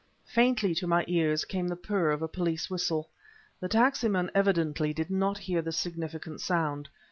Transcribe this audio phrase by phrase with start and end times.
[0.25, 3.07] Faintly to my ears came the purr of a police whistle.
[3.59, 6.89] The taxi man evidently did not hear the significant sound.